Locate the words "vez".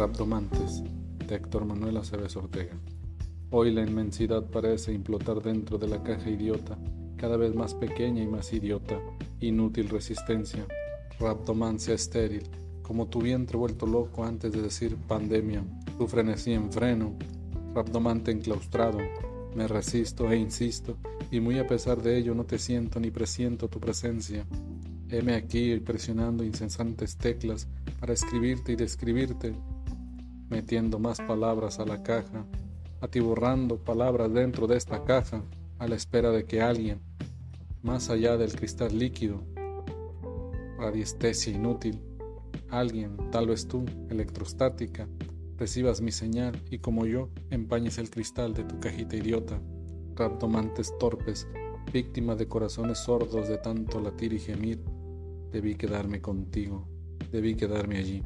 7.36-7.54, 43.46-43.66